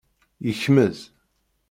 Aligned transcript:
Yekmez. 0.45 0.97